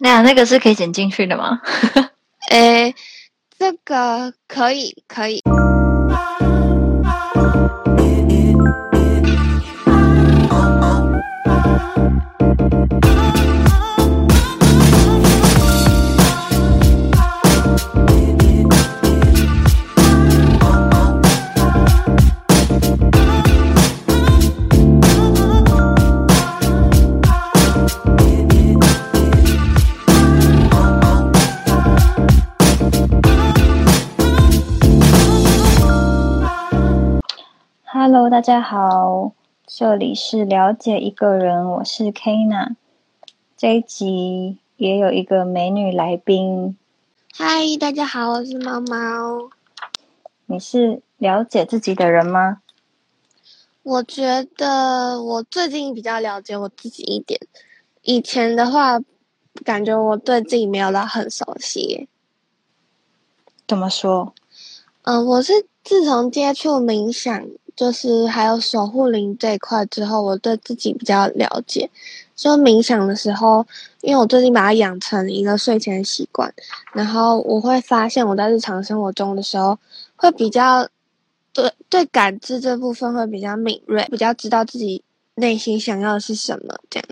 [0.00, 1.60] 那那个是可以剪进去的吗？
[2.50, 2.94] 诶，
[3.58, 5.40] 这个可以，可以。
[38.44, 39.32] 家好，
[39.66, 42.76] 这里是了解一个人，我是 Kina。
[43.56, 46.76] 这一集也有一个美女来宾。
[47.32, 49.48] 嗨，大家好，我是猫猫。
[50.44, 52.60] 你是了解自己的人吗？
[53.82, 57.40] 我觉得我最近比较了解我自己一点。
[58.02, 59.00] 以前的话，
[59.64, 62.10] 感觉我对自己没有到很熟悉。
[63.66, 64.34] 怎么说？
[65.04, 67.48] 嗯，我是自从接触冥想。
[67.76, 71.90] 就是还有守护灵这一块之后，我对自己比较了解。
[72.36, 73.66] 说冥想的时候，
[74.00, 76.52] 因为我最近把它养成一个睡前习惯，
[76.92, 79.78] 然后我会发现我在日常生活中的时候，
[80.16, 80.88] 会比较
[81.52, 85.02] 对对感知这部分会比较敏锐，比较知道自己
[85.34, 86.76] 内心想要的是什么。
[86.90, 87.08] 这样，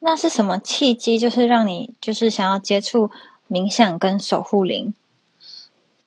[0.00, 1.18] 那是什么契机？
[1.18, 3.10] 就是让你就是想要接触
[3.48, 4.94] 冥想跟守护灵？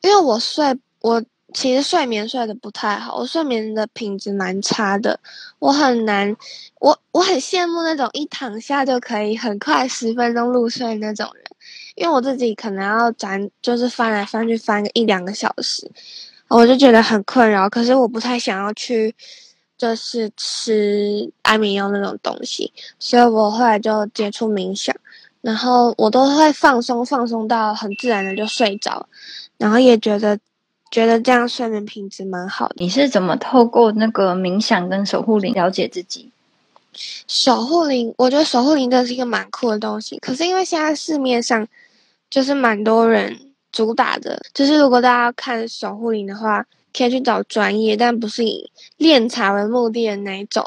[0.02, 1.23] 因为我睡我。
[1.52, 5.19] 其实睡眠睡得不太好，我睡眠的品质蛮差的，
[5.58, 6.36] 我很难，
[6.80, 11.44] 我我很羡慕那种一躺下就可以很快十分钟入睡那种人，
[11.95, 15.89] 因为我自己可能要转，就是翻来翻去翻个一两个小时，
[16.50, 17.67] 我就觉得很困扰。
[17.67, 19.16] 可是我不太想要去，
[19.75, 24.95] 就是吃安眠药那种东西，所以我后来就接触冥想，
[25.42, 29.08] 然后我都会放松放松到很自然的就睡着，
[29.58, 30.39] 然后也觉得。
[30.92, 32.76] 觉得这样睡眠品质蛮好的。
[32.78, 36.32] 你是怎么透过那个冥想跟守护灵了解自己？
[37.27, 40.17] 守护灵，我觉得守护灵真的是一个蛮酷的东西。
[40.17, 41.67] 可是因为现在市面上
[42.30, 43.39] 就是蛮多人
[43.72, 50.66] 主打的，就是如果大家要看守护灵的话，可以去找专业，但不是以练茶为目的的那种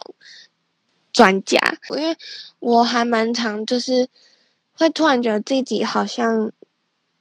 [1.12, 1.58] 专家。
[1.90, 2.16] 因为
[2.60, 4.08] 我还蛮常就是
[4.74, 6.52] 会突然觉得自己好像。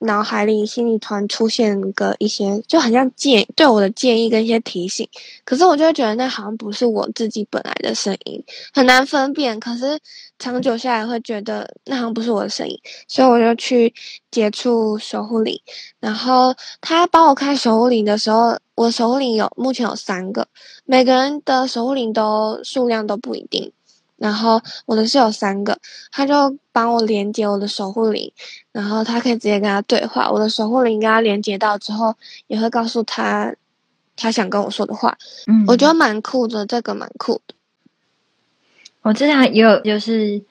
[0.01, 5.07] 脑海里、心里突然出现个一些，就很像建对我的建议跟一些提醒，
[5.44, 9.59] 可是我就会觉得那好像不是我自己本来的声音，很难分辨。
[9.59, 10.00] 可是
[10.40, 13.94] 长久下来会觉得那好像不是我的声音，所以我就去
[14.31, 15.59] 接触守护灵。
[16.00, 20.47] 然后他帮我看守护灵的时候，我守护灵有目前有三个，
[20.85, 23.72] 每个人的守护灵都数量都不一定。
[24.21, 25.75] 然后我的是有三个，
[26.11, 28.31] 他就帮我连接我的守护灵，
[28.71, 30.29] 然后他可以直接跟他对话。
[30.29, 32.13] 我的守护灵跟他连接到之后，
[32.45, 33.55] 也会告诉他
[34.15, 35.17] 他想跟我说的话。
[35.47, 37.55] 嗯，我觉得蛮酷的，这个蛮酷的。
[39.01, 40.43] 我之前也有，就是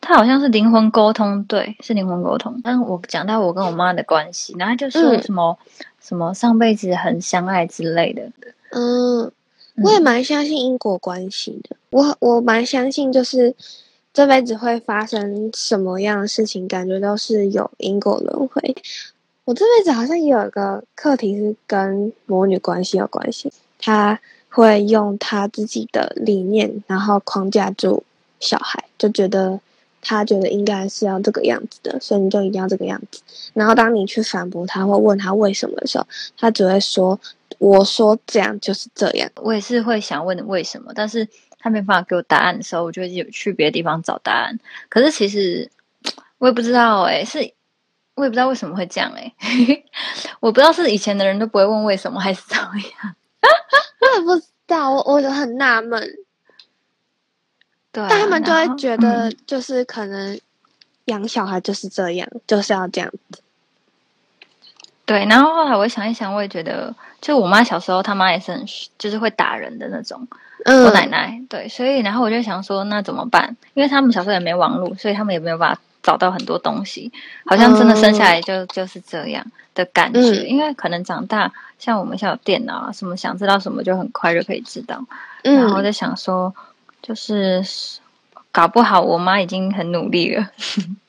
[0.00, 2.60] 他好像是灵魂沟通，对，是灵魂沟通。
[2.64, 5.56] 但我讲到我跟我妈的关系，然后就说什么
[6.00, 8.32] 什么上辈子很相爱之类的。
[8.70, 9.30] 嗯。
[9.76, 13.54] 我也蛮相信因果关系的，我我蛮相信，就是
[14.12, 18.76] 这辈子会发生什么样的事情，感觉都是有因果轮回。
[19.44, 28.04] 我这辈子好像也有一个课题是跟母女关系有关系，她会用她自己的理念，然后框架住
[28.40, 29.58] 小孩，就觉得
[30.02, 33.20] 他觉得应该是要这个样子的，所以你就一定要这个样子。
[33.54, 36.06] 然后当你去反驳他或问他为什么的时候，
[36.36, 37.18] 他只会说。
[37.58, 44.58] 我说这样就是这样，我也是会想问为什么，但是他没办法给我答案的时候，我就有去别的地方找答案。
[44.88, 45.70] 可是其实
[46.38, 47.38] 我也不知道哎，是
[48.14, 49.34] 我也不知道为什么会这样哎，
[50.40, 53.16] 我不知道是以前的人都不会问为什么，还是怎么样？
[54.00, 56.00] 我也不知道，我我就很纳闷。
[57.92, 60.40] 对，但他们就会觉得，就是可能
[61.06, 63.42] 养小孩就是这样，就是要这样子。
[65.04, 68.64] 对，然后后来我想一想，我也觉得，就我妈小时候，她妈也是很
[68.96, 70.26] 就是会打人的那种，
[70.64, 73.56] 我奶奶对，所以然后我就想说，那怎么办？
[73.74, 77.10] 因为他们小时候也没网络，所以他们也没有办法找到很多东西，
[77.46, 79.44] 好像真的生下来就就是这样
[79.74, 80.46] 的感觉。
[80.46, 85.04] 因为可能长大，像我们现在有电脑啊，什么想知道什么就很快就可以知道。
[85.42, 86.54] 然后我就想说，
[87.02, 87.60] 就是
[88.52, 90.48] 搞不好我妈已经很努力了，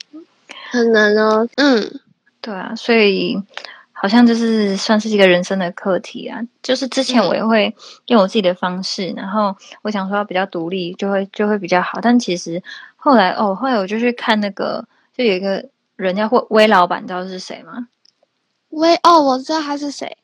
[0.71, 1.47] 很难哦。
[1.57, 1.99] 嗯，
[2.41, 3.39] 对啊，所以。
[4.03, 7.73] 好像就是算是一个人生的课题啊，就是之前我也会
[8.07, 11.99] 用我自己的方式，然后我想说比较独立，就会就会比较好。
[12.01, 12.61] 但其实
[12.97, 14.85] 后来哦，后来我就去看那个
[15.15, 17.87] 就有一个人叫威威老板，你知道是谁吗？
[18.71, 20.17] 威哦，我知道他是谁。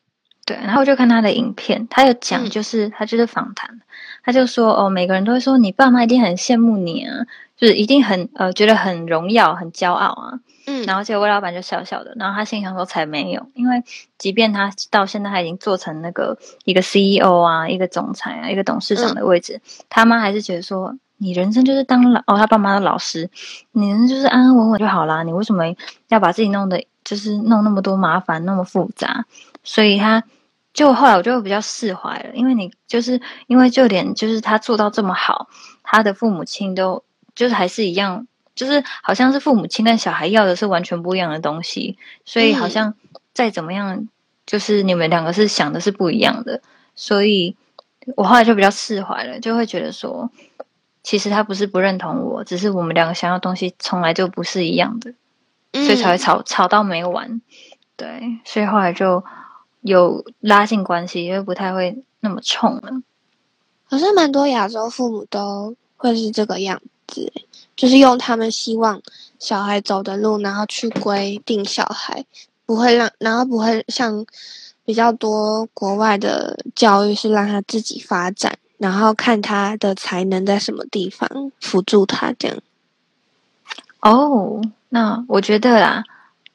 [0.45, 3.79] 对，然后我就看他的影片，他有讲，就是他就是访谈，
[4.25, 7.23] 他就说哦，每个人都会说你爸妈一定很羡慕你啊，
[7.55, 10.39] 就是一定很呃觉得很荣耀、很骄傲啊。
[10.83, 13.83] 嗯，然后结果魏老板就笑笑的，然后他心想说才没有，因为
[14.17, 23.29] 即便他到现在他已经做成那个一个 CEO 啊，一个总裁啊，一个董事长的位置，他妈还是觉得说你人生就是当老哦，他爸妈的老师，
[23.71, 25.63] 你人生就是安安稳稳就好啦，你为什么
[26.07, 29.25] 要把自己弄得就是弄那么多麻烦，那么复杂？
[29.63, 30.23] 所以他。
[30.71, 35.49] 就后来我就比较释怀了，因为你就是因为就连就是他做到这么好，
[35.81, 37.03] 他的父母亲都
[37.33, 38.27] 就是还是一样，
[38.59, 42.93] 就是好像是父母亲跟小孩要的是完全不一样的东西，所以好像
[43.33, 44.09] 再怎么样，
[44.45, 46.61] 就是你们两个是想的是不一样的，
[46.95, 47.55] 所以
[48.17, 50.29] 我后来就比较释怀了，就会觉得说，
[51.03, 55.13] 其实他不是不认同我，只是我们两个想要东西从来就不是一样的，
[55.71, 57.41] 所以才会吵吵到没完，
[57.95, 59.23] 对，所以后来就。
[59.81, 63.01] 有拉近关系，因为不太会那么冲了。
[63.85, 66.89] 好像蛮多亚洲父母都会是这个样子，
[67.75, 69.01] 就是用他们希望
[69.39, 72.25] 小孩走的路，然后去规定小孩，
[72.65, 74.25] 不会让，然后不会像
[74.85, 82.57] 比较多国外的教育是让他自己发展，然后看他的才能在什么地方辅助他这样。
[84.01, 86.03] 哦，那我觉得啦。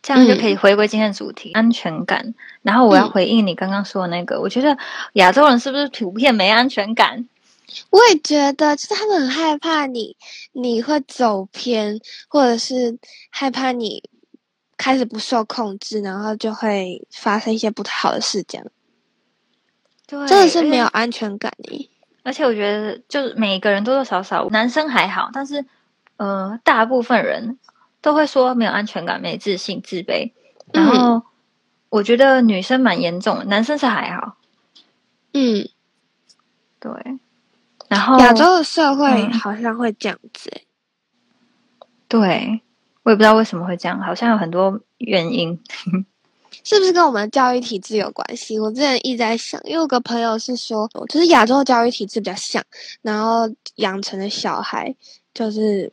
[0.06, 2.34] 这样就可以回归今天的主题，安全感。
[2.60, 4.76] 然后我要回应你刚刚说的那个，我觉得
[5.14, 7.26] 亚洲人是不是普遍没安全感？
[7.90, 10.16] 我也觉得，就是他们很害怕你，
[10.52, 12.98] 你会走偏，或者是
[13.30, 14.02] 害怕你
[14.76, 18.64] 开始不受控制，然后就会发生一些不太好的事情。
[20.06, 21.88] 对，真的是没有安全感诶。
[22.22, 25.64] 而且我觉得，就是每个人多多少少，男生还好，但是
[26.16, 27.58] 呃，大部分人。
[28.04, 30.32] 都会说没有安全感、没自信、自卑，
[30.74, 31.22] 然后
[31.88, 34.36] 我觉得女生蛮严重的，男生是还好。
[35.32, 35.66] 嗯，
[38.04, 40.50] 后亚洲的社会好像会这样子，
[42.08, 42.62] 对
[43.02, 45.58] 我也不知道为什么会这样，好像有很多原因，
[46.62, 48.58] 是不是跟我们的教育体制有关系？
[48.58, 52.62] 我之前一直在想，因为我个朋友是说，就是亚洲的教育体制比较像，
[53.02, 54.94] 然后养成的小孩
[55.32, 55.92] 就是。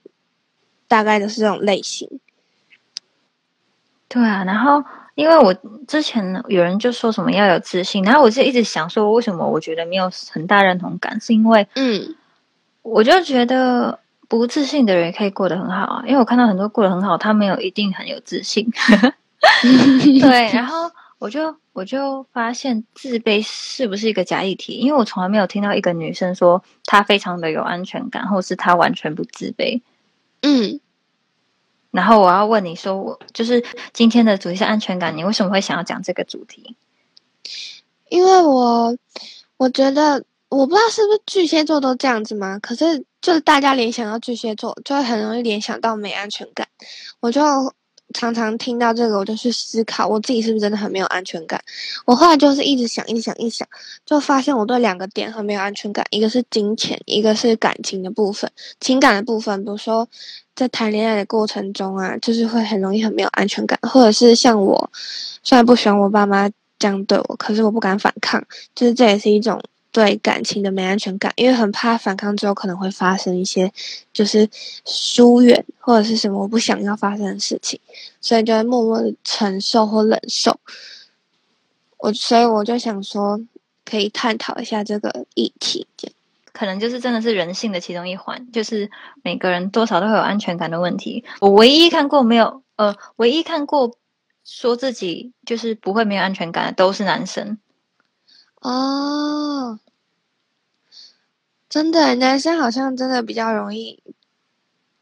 [0.92, 2.20] 大概都是这种类型，
[4.10, 4.44] 对啊。
[4.44, 4.84] 然后，
[5.16, 5.54] 因为我
[5.88, 11.20] 之前有人就说什么要有自信，然后我就一直想说，为什么我觉得没有很大认同感？
[11.20, 12.16] 是因为，嗯，
[12.82, 16.04] 我就觉得不自信的人也可以过得很好啊。
[16.06, 18.72] 因为我看到很多过得很好，他没有一定很有自信。
[20.22, 24.74] 对，然后我就我就发现自卑是不是一个假议题？
[24.74, 29.82] 因为我从来没有听到一个女生说她非常的有安全感，或是她完全不自卑。
[30.42, 30.80] 嗯，
[31.92, 36.76] 然后我要问你说，我就是今天的主题是安全感，你为什么会想要讲这个主题？
[38.10, 38.98] 因为我
[39.58, 42.58] 我觉得，我不知道是不是巨蟹座都这样子吗？
[42.60, 46.68] 可是就是大家联想到巨蟹座，就会很容易联想到没安全感，
[47.20, 47.42] 我就。
[48.14, 51.62] 常常听到这个，我就去思考我自己是不是真的很没有安全感。
[52.06, 53.68] 我后来就是一直想，一想，一想，
[54.06, 58.50] 就发现我对两个点很没有安全感，一个是金钱，一个是感情的部分。
[58.80, 60.08] 情感的部分，比如说
[60.56, 64.90] 在谈恋爱的过程中啊，就是会很容易很没有安全感，或者是像我，
[65.44, 68.44] 虽然不喜欢我爸妈这样对我，可是我不敢反抗，
[68.76, 69.62] 就是这也是一种。
[69.92, 73.72] 对感情的没安全感，因为很怕反抗之后可能会发生一些
[74.14, 74.50] 就是
[74.86, 77.80] 疏远或者是什么我不想要发生的事情，
[78.22, 80.58] 所以就会默默的承受或忍受。
[81.98, 83.40] 我所以我就想说，
[83.86, 85.86] 可以探讨一下这个议题，
[86.54, 88.90] 可能就是真的是人性的其中一环，就是
[89.24, 91.24] 每个人多少都会有安全感的问题。
[91.42, 93.96] 我唯一看过没有，呃，唯一看过
[94.44, 97.60] 说自己就是不会没有安全感的都是男生。
[98.62, 99.80] 哦，
[101.68, 104.04] 真的，男生好像真的比较容易，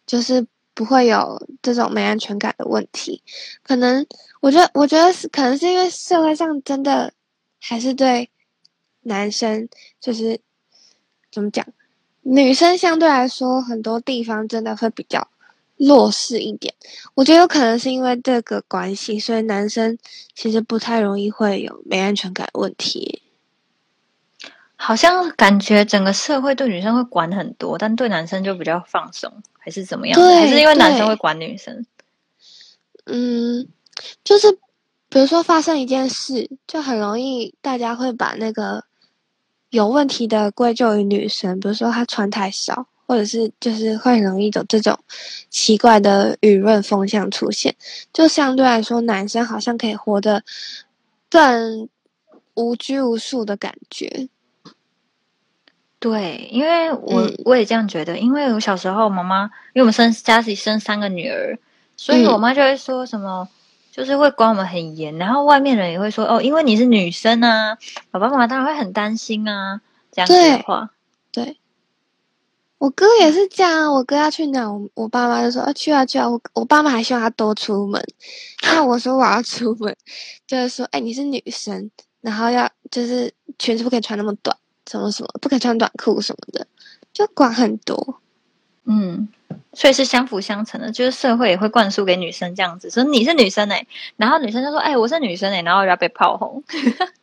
[0.06, 3.22] 就是不会有这种没安全感的问题。
[3.62, 4.06] 可能
[4.40, 7.12] 我觉得，我觉得是可能是因为社会上真的
[7.60, 8.30] 还是对
[9.02, 9.68] 男生
[10.00, 10.40] 就是
[11.32, 11.66] 怎么讲，
[12.22, 15.28] 女生相对来说很多地方真的会比较
[15.76, 16.74] 弱势一点。
[17.16, 19.98] 我觉得有可能是因为这个关系，所以男生
[20.34, 23.22] 其实不太容易会有没安全感问题。
[24.82, 30.20] 好像感觉整个社会对女生会管很多，但对男生就比较放松，还是怎么样？
[30.20, 31.86] 还是因为男生会管女生？
[33.06, 33.68] 嗯，
[34.24, 34.50] 就是
[35.10, 38.86] 比如说发生一件事，就很容易大家会把那个
[39.70, 44.98] 有问题的归咎于女生，比如说她穿太少，或者是就是会很容易有这种
[45.50, 47.76] 奇怪的舆论风向出现，
[48.14, 50.42] 就相对来说，男生好像可以活得
[51.30, 51.90] 更
[52.54, 54.30] 无拘无束的感觉。
[56.00, 61.60] 对，因为我我也这样觉得，因为我小时候妈妈，因为我们生家里生三个女儿，
[61.98, 63.48] 所以我妈就会说什么，
[63.92, 67.78] 就是会管我们很严，然后外面人也会说哦，因为你是女生啊，
[68.12, 70.92] 爸爸妈妈当然会很担心啊，这样子的话，
[71.32, 71.58] 对。
[72.78, 78.02] 我哥也是这样，我哥要去哪，我我爸妈就说啊去啊去啊，我我爸妈还希望他多出门，
[78.64, 79.94] 那我说我要出门，
[80.48, 81.92] 就是说哎你是女生，
[82.22, 84.56] 然后要就是裙子不可以穿那么短。
[84.90, 86.66] 什么什么不可以穿短裤什么的，
[87.14, 88.20] 就管很多。
[88.86, 89.30] 嗯，
[89.74, 93.86] 所以是相辅相成的，就是社会也会灌输给女生这样子，说你是女生哎，
[94.18, 96.64] 然后女生就说哎我是女生哎，然后要被炮轰。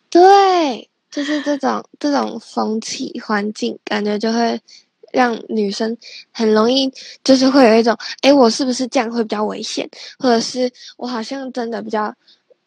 [0.09, 4.61] 对，就是这种这种风气环境，感觉就会
[5.13, 5.97] 让女生
[6.31, 6.93] 很容易，
[7.25, 12.15] 就是会有一种哎我是不是这样会比较危险，或者是我好像真的比较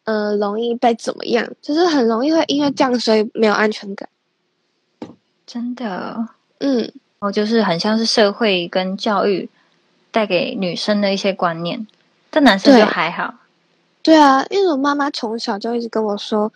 [0.04, 4.06] 呃容易被怎么样，就是很容易会因为这样所以没有安全感。
[5.52, 6.28] 真的，
[6.60, 9.48] 嗯，我就是很像是社会跟教育
[10.12, 11.88] 带给女生的一些观念，
[12.30, 13.34] 但男生就还好。
[14.02, 16.52] 对啊，因为我妈妈从小就一直跟我说，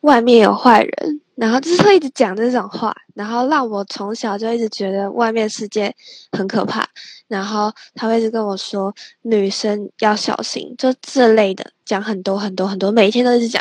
[0.00, 1.20] 外面有坏人。
[1.36, 5.92] 然后就是会一直讲这种话，然后让我从小就一直觉得外面世界
[6.30, 6.88] 很可怕。
[7.26, 13.60] 然后她会一直跟我说女生要小心，就这类的讲很多很多很多，每一天都一直讲。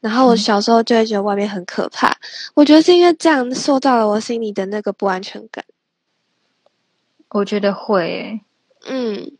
[0.00, 2.14] 然后我小时候就会觉得外面很可怕，
[2.52, 5.64] 我觉得是因为这样塑造了我心里的那个不安全感。
[7.30, 8.38] 我觉得会，
[8.86, 9.32] 嗯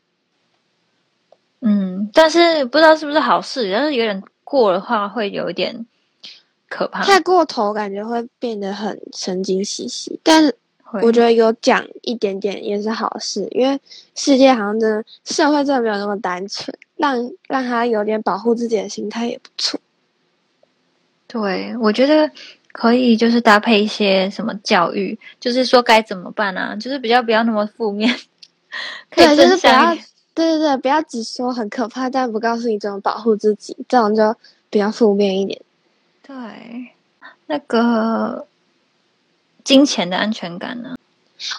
[1.65, 5.87] 嗯，但是不知道是不是好事，要是有点过的话，会有一点。
[6.67, 10.57] 可怕，太过头感觉会变得很神经兮兮，但是
[11.03, 13.79] 我觉得有讲一点点也是好事，因为
[14.17, 19.79] 世界好像真的社会真的没有那么单纯，让让他有点保护自己的心态也不错。
[21.29, 22.29] 对，我觉得
[22.73, 28.13] 可以就是搭配一些什么教育，就是说该怎么办啊，就是比较不要那么负面，
[29.15, 29.54] 对，就是不要，
[30.77, 34.37] 不要只说很可怕，但不告诉你怎么保护自己，这种就
[34.71, 35.61] 比较负面一点。
[36.27, 36.35] 对，
[37.47, 38.47] 那个
[39.63, 40.97] 金钱的安全感呢？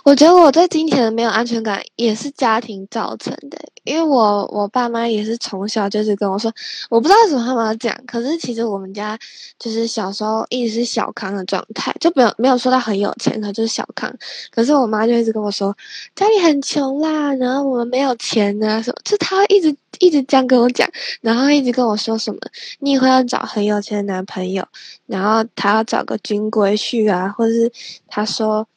[0.03, 6.51] 我觉得我对金钱的没有安全感也是家庭造成的，因为我我爸妈也是从小就是跟我说，
[6.89, 9.17] 我不知道为什么他们要讲，可是其实我们家
[9.57, 14.13] 就是小时候一直是小康的状态，就没有没有说到很有钱，可就是小康。
[14.51, 15.75] 可是我妈就一直跟我说，
[16.15, 20.89] 家里很穷啦，然后我们没有钱啊什么，就她一直一直这样跟我讲，
[21.21, 22.39] 然后一直跟我说什么，
[22.79, 24.67] 你以后要找很有钱的男朋友，
[25.05, 27.71] 然后他要找个军规婿啊，或者是
[28.07, 28.67] 他说。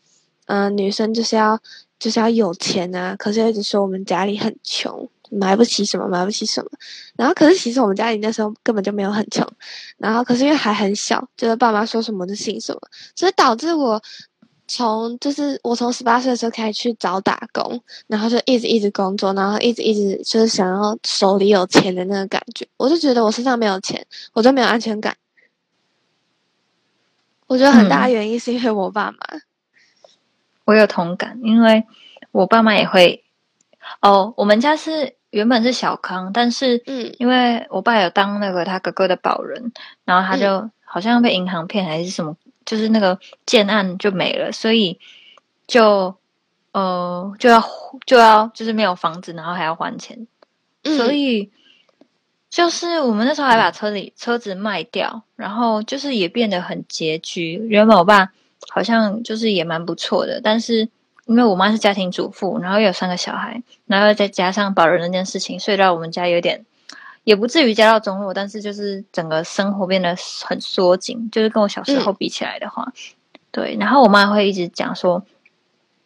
[0.51, 1.61] 嗯，女生就是要
[1.99, 6.71] 就是要有钱啊，可是一直说我们家里很穷，买不起什么，买不起什么。
[7.17, 9.47] 然后可是其实我们家里那时候根本就没有很穷，
[9.97, 12.81] 然后可是因为还很小，就是爸妈说什么就信什么，
[13.17, 14.01] 所以导致我
[14.69, 25.17] 从就是我从十八岁的时候开始去找打工，然后就一直一直工作，然后一直一直就是想要手里有钱的那个感觉，我就觉得我身上没有钱，我就没有安全感。
[27.47, 29.19] 我觉得很大原因是因为我爸妈。
[30.69, 31.87] 我有同感，因为
[32.31, 33.25] 我爸妈也会
[34.03, 34.35] 哦。
[34.37, 39.73] 我们家是原本是小康，但是嗯，因为我爸有当那个他哥哥的保人，
[40.05, 45.01] 然后他就好像被银行骗还是什么，就是那个建案就没了，所以
[45.67, 46.15] 就
[46.73, 47.65] 呃就要
[48.05, 50.27] 就要就是没有房子，然后还要还钱，
[50.85, 51.51] 所以
[52.51, 57.55] 就是我们那时候还把车里车子卖掉，然后就是也变得很拮据。
[57.55, 58.33] 原本我爸。
[58.69, 60.89] 好像就是也蛮不错的，但是
[61.27, 66.65] 因为我妈是家庭主妇，然后有三个小孩，然后再加上保人那件事情，所以让我们家有点
[67.25, 72.93] 也不至于家道中落，但是就是整个生活变得很缩紧，就是跟我小时候比起来的话，
[73.51, 73.77] 对。
[73.79, 75.25] 然后我妈会一直讲说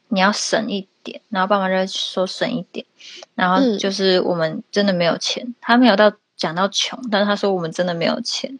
[0.08, 2.86] 你要省一点，然后爸妈就说省一点，
[3.34, 8.58] 然后就是我们真的没有钱，他没有到讲到穷，但是他说我们真的没有钱，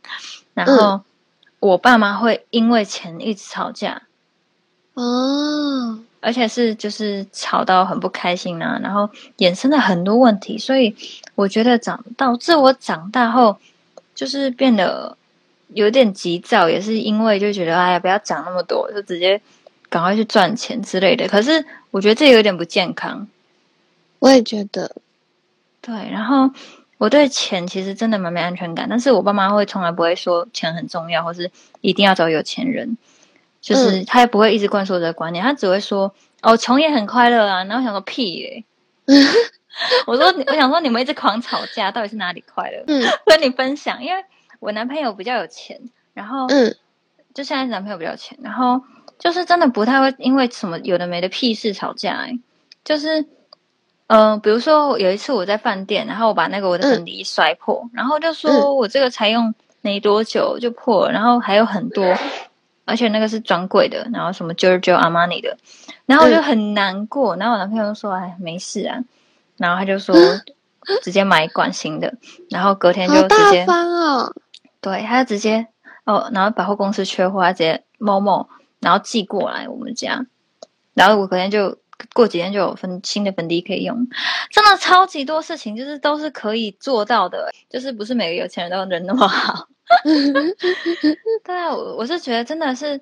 [0.54, 1.02] 然后。
[1.62, 4.02] 我爸妈会因为钱一直吵架，
[4.95, 10.97] 哦，而且是就是吵到很不开心啊，然后衍生了很多问题，所以
[11.37, 13.59] 我觉得长到自我长大后，
[14.12, 15.16] 就是变得
[15.69, 19.40] 有点急躁，也是因为就觉得哎呀不要讲那么多，就直接
[19.88, 21.28] 赶快去赚钱之类的。
[21.28, 23.28] 可是我觉得这有点不健康，
[24.19, 24.97] 我也觉得，
[25.81, 26.50] 对，然后。
[27.02, 32.97] 我对钱其实真的蛮没安全感，但是我爸妈会从来不会说钱很重要，或是一定要找有钱人。
[33.61, 37.64] 就是他也不会一直灌输我的观念，他只会说哦，穷也很快乐啊。
[37.64, 38.64] 然后想说屁耶，
[40.06, 42.85] 我说我想说你们一直狂吵架，到底是哪里快乐？
[42.87, 44.25] 嗯，跟你分享，因为
[44.61, 45.80] 我男朋友比较有钱，
[46.14, 46.76] 然后嗯，
[47.35, 48.80] 就现在男朋友比较有钱，然后
[49.18, 52.38] 就是真的不太会因为什么有的没的屁事吵架，哎，
[52.85, 53.26] 就是
[54.14, 62.04] 嗯，比如说有一次我在饭店，然后我把那个我的粉底摔破，然后就说我这个才用没多久就破了，然后还有很多。
[62.85, 65.57] 而且那个是专柜的，然后什么 Giorgio Armani 的，
[66.04, 67.37] 然后我就很难过。
[67.37, 68.99] 然后我男朋友就说：“哎，没事啊。”
[69.57, 70.14] 然后他就说
[71.00, 72.12] ：“直接买一管新的。”
[72.50, 74.35] 然后隔天就直接，哦，
[74.81, 75.69] 对，他就直接
[76.04, 78.49] 哦，然后百货公司缺货，他直接某某，
[78.81, 80.26] 然后寄过来我们家。
[80.92, 81.78] 然后我隔天就
[82.14, 84.08] 过几天就有粉新的粉底可以用，
[84.50, 89.68] 真的超级多事情，就是都是可以做到的，就是不是每个有钱人都人那么好。
[91.44, 93.00] 对啊，我我是觉得真的是，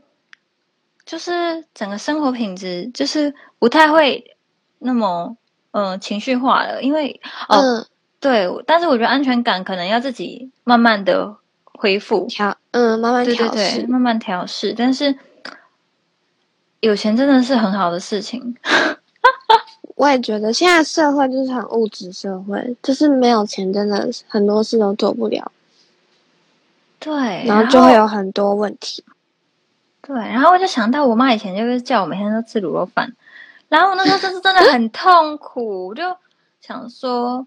[1.04, 4.37] 就是整个生活品质就是不太会
[4.78, 5.37] 那么
[5.70, 7.87] 嗯情绪化了，因为哦
[8.18, 12.26] 对，但是我觉得安全感可能要自己慢慢的恢复。
[12.26, 13.87] 调嗯慢慢调试。
[13.87, 15.16] 慢慢调试，但是
[16.80, 18.56] 有钱真的是很好的事情。
[19.96, 25.52] 我也觉得现在社会就是很物质社会，就是没有钱真的很多事都做不了。
[26.99, 29.04] 对，然后就会有很多问题。
[30.00, 33.14] 对，然后我就想到我妈以前就是叫我每天都吃卤肉饭，
[33.68, 36.16] 然后我那时候就是真的很痛苦，就
[36.62, 37.46] 想说，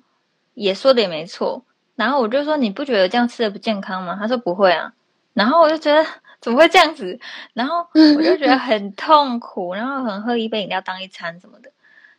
[0.54, 1.64] 也说的也没错。
[1.96, 4.16] 然后我就说，你不觉得这样吃的不健康吗？
[4.20, 4.94] 她说不会啊。
[5.34, 6.06] 然后我就觉得
[6.44, 7.20] 怎么会这样子？
[7.54, 11.72] 然后我就觉得很痛苦，然后可能喝一杯饮料当一餐什么的。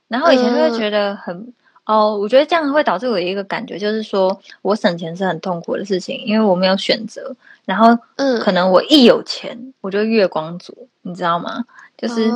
[0.08, 1.54] 然后以前就会觉得很。
[1.86, 7.36] 哦，我觉得这样会导致我一个感觉，就是说我省钱是很痛苦的事情，因为我没有选择。
[7.66, 11.62] 然后，嗯，可能我一有钱，我就月光族，你知道吗？
[11.98, 12.30] 就是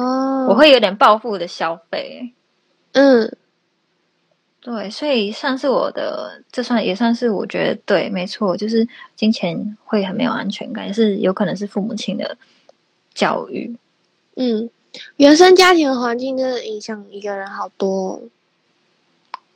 [0.46, 2.34] 我会有点暴富的消费。
[2.92, 3.34] 嗯，
[4.60, 8.86] 对，所以算是我的，这算也算是我觉得对，没错，就是
[9.16, 12.36] 金钱会很没有安全感，也是有可能是父母亲的
[13.14, 13.76] 教育。
[14.34, 14.68] 嗯，
[15.16, 18.20] 原生家庭的环境真的影响一个人好多。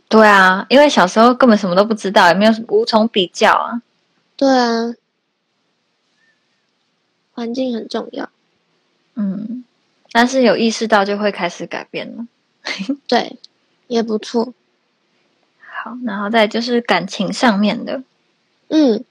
[0.09, 3.83] 对啊，因为小时候根本什么都不知道，也没有无从比较啊。
[4.37, 4.95] 对啊，
[7.33, 8.31] 环境很重要。
[9.17, 9.65] 嗯，
[10.13, 12.27] 但是有意识到就会开始改变了。
[13.07, 13.37] 对，
[13.89, 14.55] 也不错。
[15.83, 18.03] 好，然后再就是感情上面的。
[18.69, 19.05] 嗯，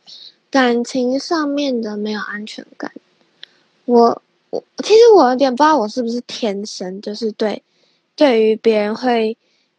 [0.49, 2.91] 感情上面的没有安全感。
[3.85, 7.61] 我我其实我有点不知道我是不是天生就是对，
[8.15, 9.37] 对于别人会。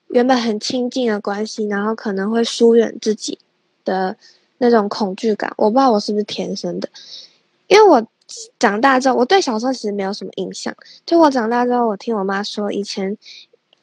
[0.08, 3.38] 原本很亲近的关系，然后可能会疏远自己
[3.82, 4.14] 的
[4.58, 6.90] 那种恐惧感，我不知道我是不是天生的。
[7.66, 8.06] 因为我
[8.58, 10.76] 长大之后，我对小时候其实没有什么印象。
[11.06, 13.16] 就我长大之后，我听我妈说，以前，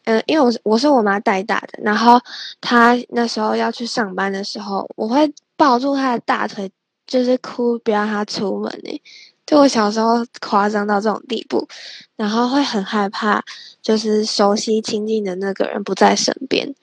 [0.10, 2.20] 嗯，因为我是我是我妈带大的，然后
[2.60, 6.72] 她那时候要去上班的时候，我会抱住她的大腿，
[7.06, 9.00] 就是哭，不让她出门诶。
[9.46, 11.68] 就我小时候夸张到这种地步，
[12.16, 13.44] 然后会很害怕，
[13.84, 16.74] 就是熟悉亲近的那个人不在身边。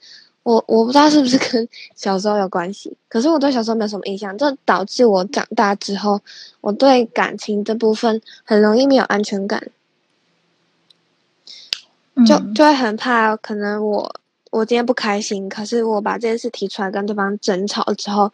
[0.45, 6.21] 我我不知道是不是跟小时候有关系，可是我对小时候没有什么印象，就导致我长大之后，
[6.61, 9.69] 我对感情这部分很容易没有安全感，
[12.25, 18.33] 就就会很怕，可能我我今天不开心，可是我把这件事提出来跟对方争吵之后，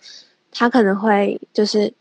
[0.51, 1.92] 他可能会就是。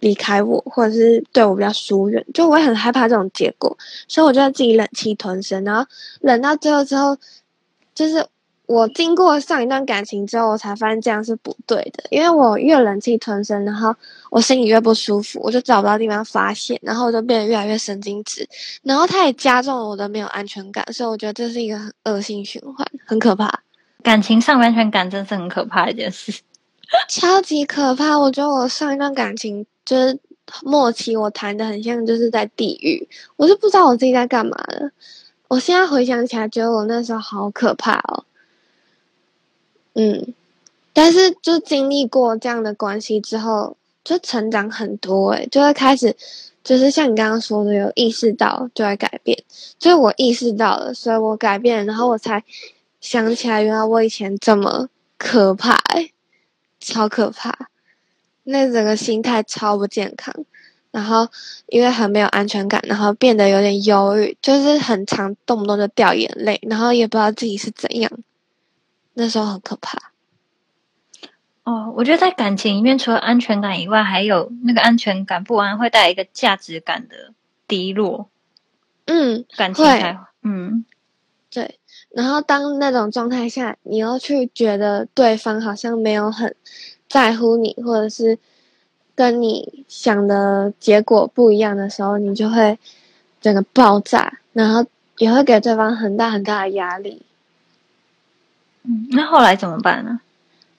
[0.00, 5.84] 离开我，或者是对我比较疏远，就我会很害怕这种结果，所以我就自己忍气吞声，然后
[6.20, 7.16] 忍到最后之后，
[7.96, 8.24] 就是
[8.68, 13.92] 我经过上一段感情之后，我才发现这样是不对的，因为我越忍气吞声，然后
[14.30, 18.48] 我心里越不舒服，我就找不到地方发泄，然后我就变得越来越神经质，
[18.82, 23.62] 然后它也加重了我的没有安全感，所以我觉得这是一个很恶性循环，很可怕。
[24.02, 26.32] 感情上安全感真是很可怕一件事，
[27.08, 28.18] 超级可怕。
[28.18, 29.66] 我觉得我上一段感情。
[29.88, 30.18] 就是
[30.64, 34.90] 末期，我谈的很像就是在地狱，我就不知道我自己在干嘛了。
[35.48, 38.22] 我现在回想起来，觉得我那时候好可怕哦。
[40.00, 40.32] 嗯，
[40.92, 46.14] 但是就经历过这样的关系之后，就成长很多诶，就会开始
[46.62, 49.36] 就是像你刚刚说的，有意识到就会改变。
[49.76, 52.44] 就是我意识到了，所以我改变，然后我才
[53.00, 56.12] 想起来，原来我以前这么可怕诶，
[56.78, 57.68] 超可怕。
[58.44, 60.32] 那整个心态超不健康，
[60.92, 61.26] 然后
[61.66, 68.10] 因为很没有安全感，然后变得有点忧郁，就是很常动不动就掉眼泪，然后也不知道自己是怎样，
[69.20, 69.98] 那时候很可怕。
[71.64, 77.34] 哦，我觉得在感情里面，除了安全感以外，还有那个安全感不安会带来一个价值感的
[77.66, 78.30] 低落，
[79.06, 80.84] 嗯，感情才嗯，
[81.50, 81.78] 对。
[82.10, 86.54] 然后当那种状态下，你又去觉得对方好像没有很
[87.08, 88.38] 在乎你，或者是
[89.16, 92.78] 跟你想的结果不一样的时候，你就会
[93.40, 94.86] 整个爆炸，然后
[95.18, 97.22] 也会给对方很大很大的压力。
[98.84, 100.20] 嗯，那后来怎么办呢？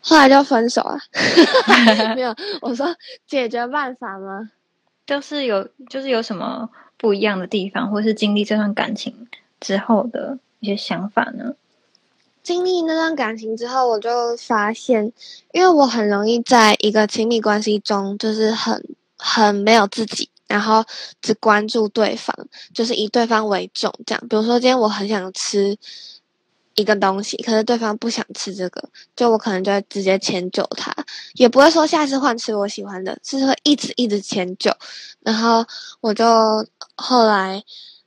[0.02, 0.98] 后来就分手了。
[2.16, 2.96] 没有，我说
[3.28, 4.52] 解决办法吗？
[5.06, 9.28] 就是有，就是有什么不一样的地方，或是经历这段感情
[9.60, 10.40] 之后的。
[10.62, 11.54] 一些想法呢？
[12.44, 15.14] 经历那段感情之后，我就发现，
[15.54, 18.84] 因为我很容易在一个亲密关系中，就是很
[19.18, 20.84] 很没有自己，然后
[21.22, 22.36] 只关注对方，
[22.74, 23.90] 就是以对方为重。
[24.06, 25.78] 这样，比如说今天我很想吃
[26.80, 30.96] 一个东西，可是对方不想吃这个，就我可能就会直接迁就他，
[31.34, 34.72] 也不会说下次换吃我喜欢的，是会一直一直迁就。
[35.22, 35.66] 然后
[36.02, 36.26] 我就
[36.96, 37.64] 后来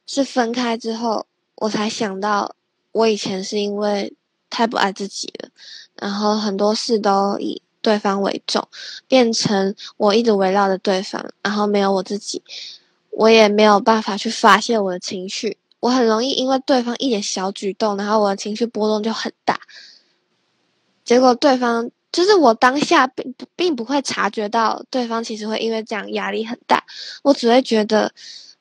[0.06, 1.26] 是分开之后。
[1.56, 2.56] 我才想到，
[2.90, 4.12] 我以前是因为
[4.50, 5.48] 太不爱自己了，
[5.94, 8.66] 然后很多事都以对方为重，
[9.06, 12.42] 变成我一直围绕着对方，然后没有我自己，
[13.10, 19.58] 我也没有办法去发泄我的情绪，我很容易因为对方一点小举动，然后我的情绪波动就很大，
[21.04, 26.84] 结果对方就是我当下并不并不会察觉到对方其实会因为这样压力很大，
[27.24, 28.12] 我只会觉得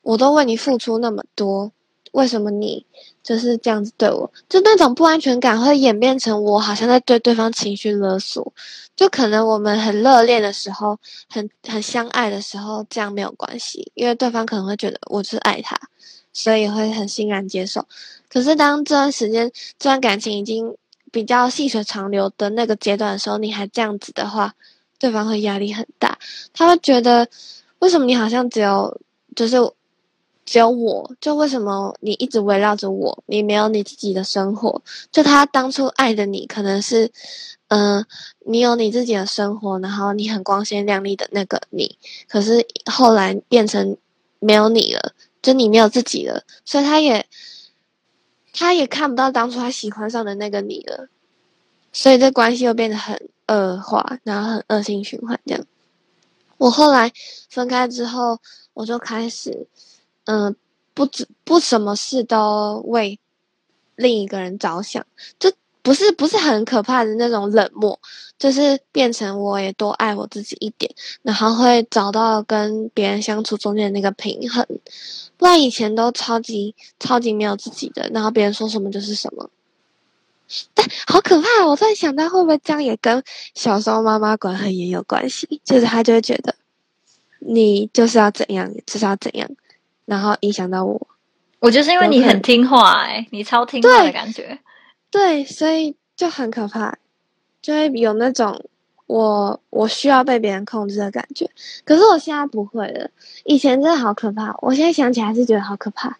[0.02, 1.70] 我都为你付出那么多。
[2.10, 2.84] 为什么你
[3.22, 4.30] 就是这样子对我？
[4.46, 8.52] 就那种不安全感会演变成我好像在对对方情绪勒索。
[8.94, 10.98] 就可能我们很热恋的时候，
[11.30, 15.80] 很很相爱的时候，这样没有关系，因为对方可能会觉得我是爱他，
[16.32, 17.86] 所以会很欣然接受。
[18.28, 20.76] 可是当这段时间这段感情已经
[21.10, 24.54] 比较细水长流的那个阶段的时候，你还这样子的话，
[24.98, 26.18] 对方会压力很大，
[26.52, 27.28] 他会觉得
[27.78, 29.00] 为什么你好像只有
[29.36, 29.56] 就是。
[30.44, 33.22] 只有我，就为什么你一直围绕着我？
[33.26, 34.82] 你没有你自己的生活。
[35.12, 37.12] 就他当初爱的你，可能是，
[37.68, 38.04] 嗯，
[38.44, 41.96] 你有你自己的生活，然后你很光鲜亮丽的那个你。
[42.28, 43.96] 可是后来变成
[44.40, 45.12] 没有你了，
[45.42, 47.26] 就你没有自己了，所以他也，
[48.52, 51.08] 他也看不到当初他喜欢上的那个你了。
[51.92, 55.66] 所以这关系又变得很恶化，然后很恶性循环这样。
[56.56, 57.12] 我后来
[57.50, 58.40] 分开之后，
[58.72, 59.66] 我就开始。
[60.24, 60.54] 嗯，
[60.94, 63.18] 不止不什么事都为
[63.96, 65.04] 另一个人着想，
[65.36, 67.98] 就不是不是很可怕的那种冷漠，
[68.38, 70.92] 就是变成我也多爱我自己一点，
[71.22, 74.66] 然后会找到跟别人相处中间的那个平衡。
[75.36, 79.50] 不然以前都超级超级没有自己的，然后别人说什么就是什么。
[80.74, 81.66] 但好可怕！
[81.66, 85.60] 我突然想到，会不会这样也跟小时候妈妈管很严有关系？
[85.64, 86.54] 就是他就会觉得
[87.38, 89.48] 你就是要怎样，就是要怎样。
[90.04, 91.00] 然后影响到我，
[91.58, 94.58] 我就是因为你很听话哎，你超听话的感觉，
[95.12, 96.98] 对，所以就很可怕，
[97.60, 98.64] 就会有那种
[99.06, 101.50] 我我需要被别人控制的感觉。
[101.84, 103.10] 可是我现在不会了，
[103.44, 106.18] 以前真的好可怕，我现在想起来还是觉得好可怕。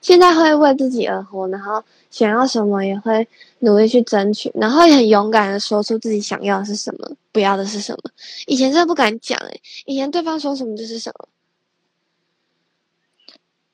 [0.00, 3.26] 现在会为自己而活，然后想要什么也会
[3.60, 8.10] 努力去争取，然后也很勇敢的说出自己想要的是什么，不要的是什么。
[8.46, 11.28] 以前真的不敢讲哎，以前对方说什么就是什么。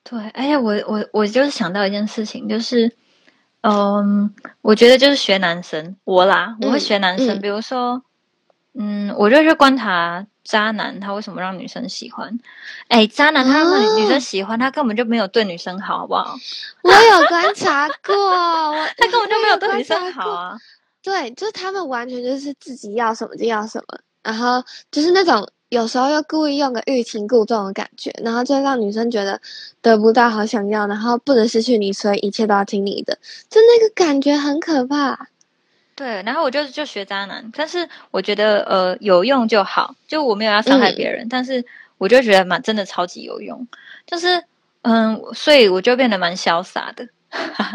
[0.03, 2.95] 对，哎呀我我我就是想到一件事情，就是，
[3.61, 8.01] 嗯，我觉得就是学男生，我啦，我会学男生，比如说，
[8.73, 12.39] 嗯，我就去观察渣男，他为什么让女生喜欢？
[12.87, 16.35] 哎，渣男他让女生喜欢，他根本就没有对女生好，好不好？
[16.81, 20.57] 我有观察过，他根本就没有对女生好啊。
[21.03, 25.47] 对，就是他们完全就是自己要什么就要什么，然后就是那种。
[25.71, 29.39] 有时候又故意用个欲擒故纵的感觉，然后就让女生觉得
[29.81, 33.17] 得不到好想要，然后不能失去你，所以一切都要听你的，
[33.49, 35.29] 就那个感觉很可怕。
[35.95, 41.63] 对，然后我就就学渣男，但是我觉得呃有用就好，就我没有要伤害别人，但是
[41.97, 43.65] 我就觉得蛮真的超级有用，
[44.05, 44.43] 就是
[44.81, 47.07] 嗯，所以我就变得蛮潇洒的。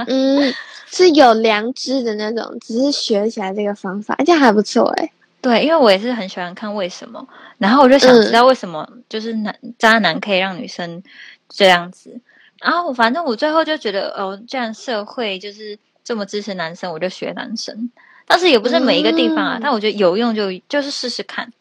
[0.06, 0.52] 嗯，
[0.86, 5.10] 是有良知的那种，只是学起来这个方法，而且还不错哎。
[5.40, 7.26] 对，因为我也是很喜欢看为什么，
[7.58, 11.02] 然后我就想知道为什么就是男渣男可以让女生
[11.48, 12.20] 这样子，
[12.60, 17.90] 然后反正我最后就觉得哦，既然社会就是这么支持男生，我就学男生，
[18.26, 21.52] 但是也不是每一个地方啊，但我觉得有用就就是试试看，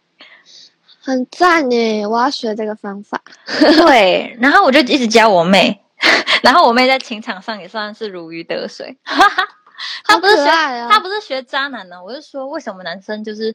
[1.00, 2.06] 很赞耶！
[2.06, 3.22] 我要学这个方法。
[3.46, 5.80] 对，然后我就一直教我妹，
[6.42, 8.96] 然后我妹在情场上也算是如鱼得水。
[10.04, 10.44] 他不是学
[10.90, 13.54] 他不是学渣男呢，我是说为什么男生就是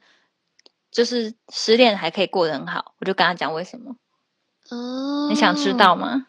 [0.92, 3.96] 就是失恋还可以过得很好，我就跟他讲为什么。
[4.70, 6.28] 哦，你想知道吗？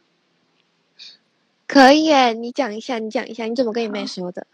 [1.67, 4.47] 可以诶，你讲一下，你讲一下，你怎么跟你妹说的？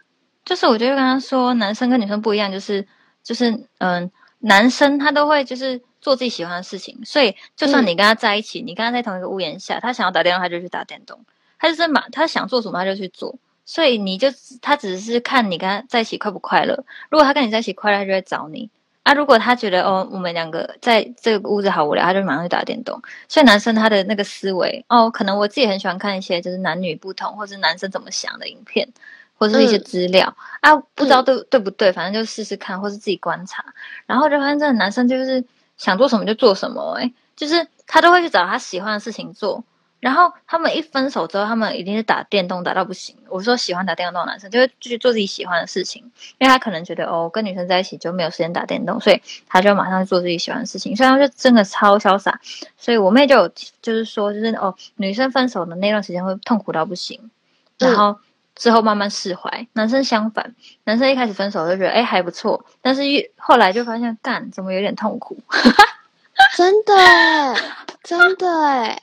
[0.45, 2.87] 就是我就跟他说，男生跟女生不一样，就是
[3.23, 11.25] 就是嗯，男生他都会就是做自己喜欢的事情，所以就算你跟他在一起，你跟他在同一个屋檐下，他想要打电话他就去打电动，
[11.59, 13.37] 他就是马他想做什么他就去做，
[13.69, 14.29] 所以你就
[14.63, 18.67] 他只是看你跟他在一起快不快乐，如果他跟你在一起快乐，他就会找你。
[19.03, 22.99] 啊，如果他觉得哦，我们两个在这个屋子好无聊，他就马上去打电动。
[23.27, 28.89] 所以男生他的那个思维哦，可能我自己很喜欢看一些就是男女不同，或是男生怎么想的影片，
[29.37, 33.63] 或者是一些资料啊，不知道对对不对，反正就试试看，或是自己观察，
[34.07, 35.43] 然后就发现这个男生就是
[35.77, 39.63] 想做什么就做什么，诶就是他都会去找他喜欢的事情做。
[39.99, 43.17] 然后他们一分手之后，他们一定是打电动打到不行。
[43.27, 46.03] 我说喜欢打电动的男生，就会继续做自己喜欢的事情，
[46.37, 50.95] 因为他可能觉得哦，跟女生在一起就没有时间打电动，所以他就马上做自己喜欢的事情。
[50.95, 52.39] 所以他就真的超潇洒。
[52.77, 53.49] 所以我妹就有
[53.81, 57.29] 就是说，就是哦，女生分手的那段时间会痛苦到不行，
[57.77, 58.17] 然后
[58.55, 59.67] 之后慢慢释怀。
[59.73, 65.37] 男生相反，男生一开始分手就觉得哎还不错，但是越后来就发现干怎么有点痛苦。
[66.55, 67.55] 真的，
[68.01, 69.01] 真的哎。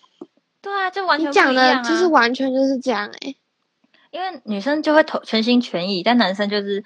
[0.66, 3.36] 对啊，就完全你讲的就是完全就是这样哎，
[4.10, 6.84] 因为女生就会投全心全意，但男生就是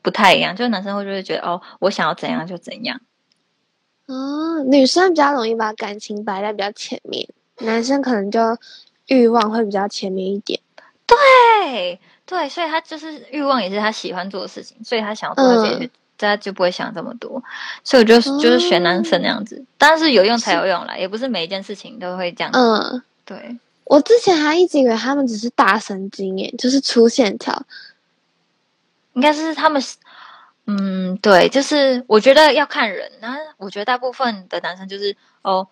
[0.00, 2.98] 不太一样，就是男生会就会觉得哦，我想要怎样就怎样。
[4.06, 8.56] 哦，女生比较容易把感情摆在比较前面，男生可能就
[9.08, 10.58] 欲望会比较前面一点。
[11.06, 15.90] 对对，所以他就是欲望也是他喜欢做的事情，所以他想要做这些。
[16.16, 17.42] 他就不会想这么多，
[17.82, 22.50] 所以我就就是选男生那样子，但是有用才有用啦，也不是每一件事情都会这样。
[22.54, 23.58] 嗯，对。
[23.84, 27.66] 我之前还一直以为他们只是大神经耶，就是粗线条。
[29.12, 29.82] 应该是他们，
[30.66, 33.12] 嗯，对，就是我觉得要看人。
[33.20, 35.68] 然后我觉得大部分的男生就是哦，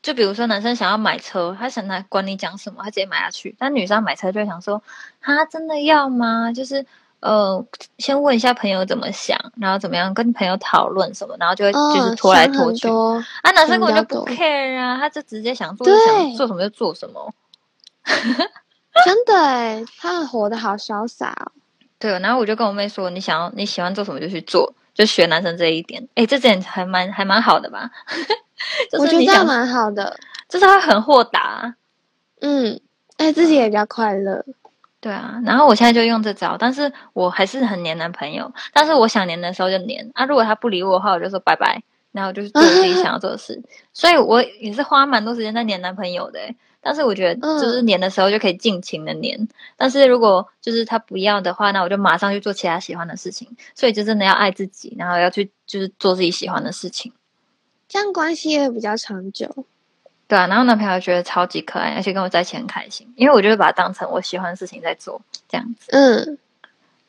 [0.00, 3.54] 就比如说男生想要买车，他想他管你讲什么，他直接买下去。
[3.58, 4.82] 但女生买车就会想说，
[5.20, 6.52] 他真的要吗？
[6.52, 6.86] 就是。
[7.22, 7.64] 呃，
[7.98, 12.88] 先问一下朋友怎么想，然后怎么样跟朋友讨论什么，然后就会就是拖来拖去。
[12.88, 17.32] 啊，男生根本就不 care 啊，他就直接想做想做什么就做什么。
[19.04, 21.52] 真的哎，他们活得好潇洒哦。
[21.98, 26.06] 对，然后我就跟我妹说，你想要你喜欢做什么就去做，就学男生这一点。
[26.16, 27.88] 哎，这点还蛮还蛮好的吧？
[28.98, 31.76] 我觉得这样蛮好的，就是他很豁达。
[32.40, 32.80] 嗯，
[33.16, 34.44] 哎，自己也比较快乐。
[35.02, 38.54] 对啊，然后我现在就用这招，但是我还是很黏男朋友。
[38.72, 43.60] 但是我想黏的时候就黏啊，如果他不理我的话，我就说拜拜，然后就是做自己想要做的事。
[43.92, 46.38] 所以我也是花蛮多时间在黏男朋友的。
[46.80, 53.56] 但是我觉得就是黏的时候就可以尽情的黏，但是如果就是他不要的话，那我就马上去做其他喜欢的事情。
[53.74, 57.12] 所以就真的要爱自己，然后要去就是做自己喜欢的事情，
[57.88, 59.66] 这样关系也比较长久。
[60.32, 65.90] 对啊，然后男朋友觉得超级可爱，而且跟我在一起很开心，因为我就会把它当成我喜欢的事情在做，这样子。
[65.90, 66.38] 嗯，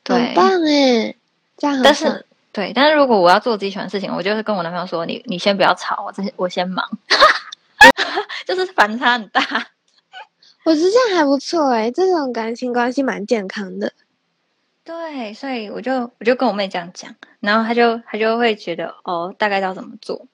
[0.03, 1.15] 很棒哎，
[1.55, 1.79] 这样。
[1.81, 6.85] 但是，对，但是如果我要做自己喜欢的事情，我就是跟我男朋友说：“你你先不要吵，我这我先忙。
[8.45, 9.41] ”就是反差很大。
[10.65, 13.93] 我觉得这样还不错哎，这种感情关系蛮健康的。
[14.83, 20.27] 对，所以我就我就跟我妹这样讲，然后她就她就会觉得哦，大概要怎么做。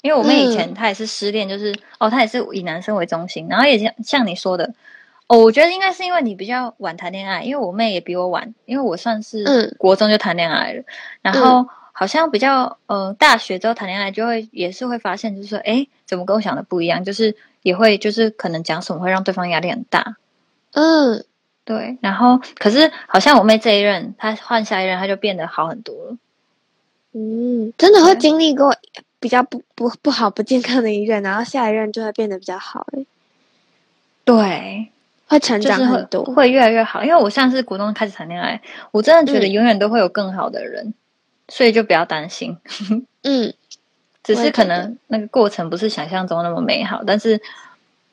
[0.00, 4.72] 因为我妹以前她也是失恋，就是哦，她也是以男生为中心，然后也像像你说的，
[5.26, 9.44] 哦，我觉得应该是因为你比较晚谈恋爱，因为我妹也比我晚，因为我算是
[9.76, 10.84] 国中就谈恋爱了，
[11.20, 20.16] 然后好像比较呃大学之后谈恋爱就会也是会发现，就是说，哎，怎么跟我想的不一样，就是也会就是可能讲什么会让对方压力很大，
[20.74, 21.24] 嗯，
[21.64, 26.16] 对，然后可是好像我妹这一任，她换下一任，她就变得好很多了，
[27.14, 28.74] 嗯，真的会经历过。
[29.20, 33.06] 比较不不不好不健康的一任，然后下一任就会变得比较好诶。
[34.24, 34.90] 对，
[35.26, 37.02] 会成长很多，会越来越好。
[37.02, 40.94] 因为我上次股东开始谈恋爱，我真的觉得永远都会有更好的人，
[41.48, 42.56] 所以就不要担心。
[43.24, 43.52] 嗯，
[44.22, 47.40] 只是可能那个过程不是想象中那么美好，但是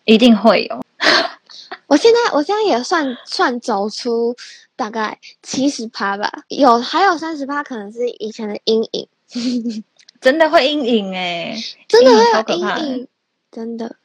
[0.06, 0.82] 一定会有。
[1.88, 4.36] 我现在我现在也算算走出
[4.76, 9.08] 大概七十趴吧，有还有三十趴可能是以前的阴影。
[10.26, 11.56] 真的会阴影哎，
[11.88, 13.08] 真的会有阴影，
[13.52, 13.96] 真的，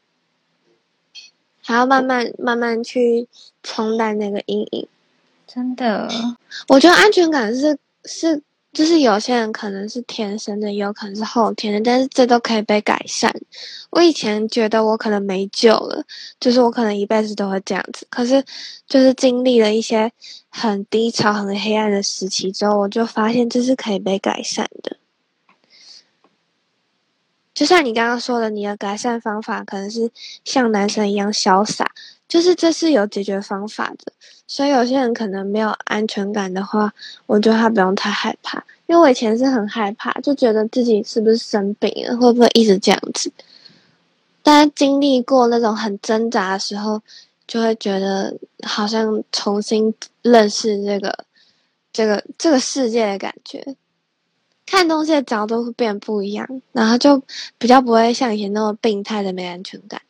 [1.63, 3.27] 还要慢慢慢慢去
[3.63, 4.87] 冲淡那个阴影。
[5.47, 6.11] 真的，
[6.69, 13.35] 我觉得安全感是是，就是有些人可能是天生的，也有可能是后天的，但是这都可以被改善。
[13.89, 16.05] 我以前觉得我可能没救了，
[16.39, 18.07] 就是我可能一辈子都会这样子。
[18.11, 18.45] 可是，
[18.87, 20.13] 就是经历了一些
[20.51, 24.99] 很低潮、很黑暗的时期之后，我就发现这是可以被改善的。
[27.61, 30.11] 就像你刚刚说的，你的改善方法可能是
[30.47, 31.91] 像男生一样潇洒，
[32.27, 34.15] 就是这是有解决方法的。
[34.47, 36.91] 所以有些人可能没有安全感的话，
[37.27, 38.65] 我觉得他不用太害怕。
[38.87, 43.31] 因为我以前是很害怕，就觉得自己是不是生病了，会不会一直这样子。
[44.43, 47.03] 但是经历过那种很挣扎的时候，
[47.47, 51.27] 就会觉得好像重新认识这个、
[51.93, 53.77] 这个、这个世界的感觉。
[54.71, 57.21] 看东西的角度会变不一样，然后就
[57.59, 60.01] 比较不会像以前那么病态的没安全感。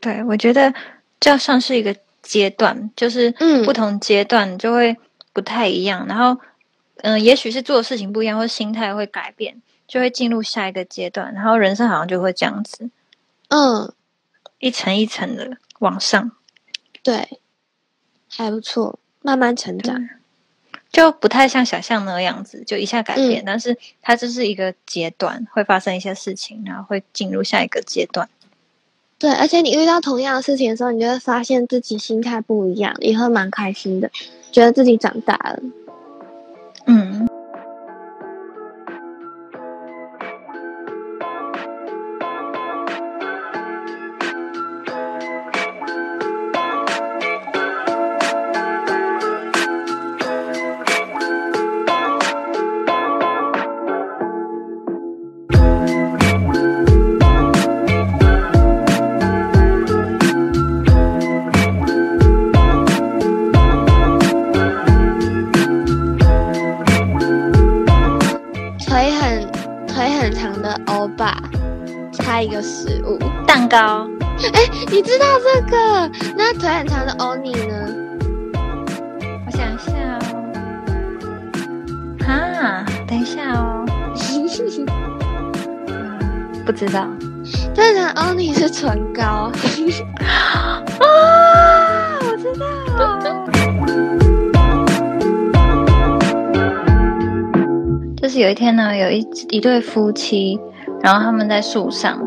[0.00, 0.72] 对，我觉得
[1.18, 3.32] 这算是一个阶段，就是
[3.64, 4.96] 不同阶段就会
[5.32, 6.06] 不太一样。
[6.06, 6.40] 然后，
[6.98, 11.34] 嗯，也许是做的事情不一样，或心态会改变，就会进入下一个阶段。
[11.34, 12.88] 然后人生好像就会这样子，
[13.48, 13.92] 嗯，
[14.60, 16.30] 一层一层的往上。
[17.02, 17.40] 对，
[18.28, 20.08] 还不错，慢慢成长。
[20.98, 28.28] 就不太像想象那个样子，就一下改变，但是它就是一个阶段，会发生一些事情，然后会进入下一个阶段。
[29.16, 34.10] 对，而且你遇到同样的事情的时候，你就会发现自己心态不一样，也会蛮开心的，
[34.50, 35.60] 觉得自己长大了。
[36.86, 37.27] 嗯。
[72.40, 74.08] 一个食物蛋糕，
[74.52, 76.08] 哎，你知道这个？
[76.36, 77.74] 那腿很长的欧尼呢？
[79.44, 80.22] 我想一下哦，
[82.24, 83.84] 哈，等一下哦，
[86.64, 87.08] 不知道。
[87.74, 89.50] 腿很长欧尼是唇膏
[90.22, 90.80] 啊，
[92.20, 92.66] 我知道，
[98.28, 100.60] 就是有一天呢，有一一对夫妻。
[101.00, 102.18] 然后他们在树上，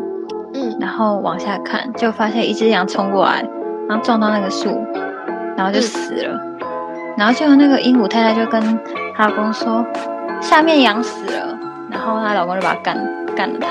[0.52, 3.46] 嗯，然后往下看，就发现一只羊冲过来，
[3.88, 4.84] 然后撞到那个树，
[5.56, 6.40] 然后就死了。
[7.16, 8.60] 然后就那个鹦鹉太太就跟
[9.14, 9.86] 她老公说
[10.42, 11.56] ：“下面羊死了。”
[11.88, 12.96] 然后她老公就把它干
[13.36, 13.68] 干了它。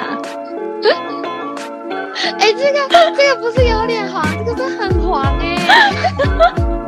[2.39, 5.57] 哎，这个这个不是有点黄，这个是很黄哎。